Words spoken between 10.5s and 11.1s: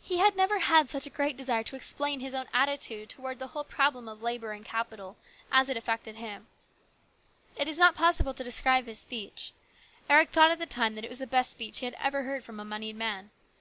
at the time that it